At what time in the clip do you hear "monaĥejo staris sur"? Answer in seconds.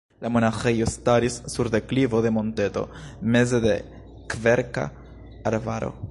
0.35-1.67